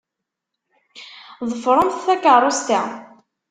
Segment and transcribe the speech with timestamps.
[1.49, 2.81] Ḍefṛemt takeṛṛust-a.